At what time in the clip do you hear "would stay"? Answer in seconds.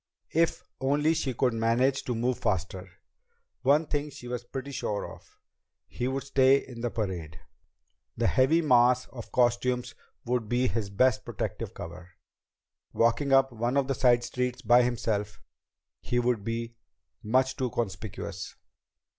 6.07-6.57